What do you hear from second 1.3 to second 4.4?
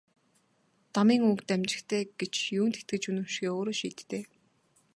үг дамжигтай гэж юунд итгэж үнэмшихээ өөрөө шийд дээ.